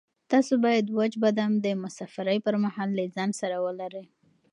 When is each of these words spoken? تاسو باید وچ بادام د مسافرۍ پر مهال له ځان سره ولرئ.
تاسو 0.31 0.53
باید 0.65 0.85
وچ 0.97 1.13
بادام 1.21 1.51
د 1.65 1.67
مسافرۍ 1.83 2.37
پر 2.45 2.55
مهال 2.63 2.89
له 2.97 3.03
ځان 3.15 3.29
سره 3.41 3.55
ولرئ. 3.65 4.05